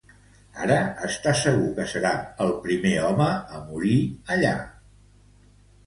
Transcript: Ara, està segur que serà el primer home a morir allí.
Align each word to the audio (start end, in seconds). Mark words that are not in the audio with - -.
Ara, 0.67 0.77
està 1.07 1.33
segur 1.41 1.67
que 1.77 1.85
serà 1.93 2.15
el 2.47 2.55
primer 2.65 2.97
home 3.11 3.31
a 3.31 3.63
morir 3.71 3.97
allí. 4.39 4.59